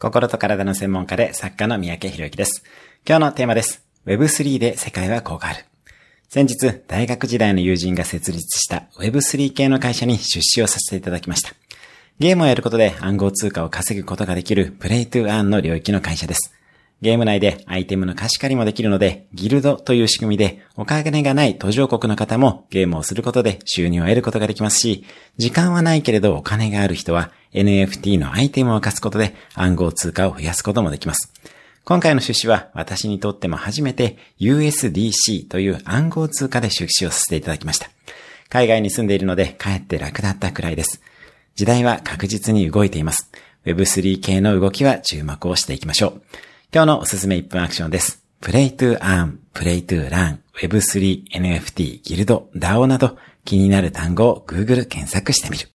[0.00, 2.62] 心と体の専門家で作家の三宅博之です。
[3.04, 3.84] 今日のテーマです。
[4.06, 5.64] Web3 で世界はこう変わる。
[6.28, 11.50] 先日、大学時代の友人が設立した Web3 系の会社に出資をさせていただきました。
[12.20, 16.54] ゲームをやることで暗号通貨を稼ぐことができるプレイトゥーアーンの領域の会社です。
[17.00, 25.04] ゲーム内でアイテムの貸し借りもできるので、ギルドという仕組みで、お金がない途上国の方もゲームをすることで収入を得ることができますし、
[25.38, 31.32] 時間はないけれどお金がある人は NFT のアイテムを貸すことで暗号通貨を増やすこともできます。
[31.84, 37.88] 今回の出資は私にとっても初めて USDC という暗号通貨で出資をさせていただきました。
[38.50, 41.00] 海外に住んでいるので帰って楽だったくらいです。
[41.54, 43.30] 時代は確実に動いています。
[43.64, 46.22] Web3 系の動きは注目をしていきましょう。
[46.72, 48.22] 今日のおすすめ1分アクションです。
[48.42, 55.68] Play to Earn, Play to Learn, Web3, NFT, ギルド、DAO など気になる単語を Google 検索してみる。